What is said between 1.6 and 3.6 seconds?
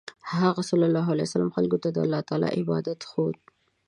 ته د الله عبادت ښوود.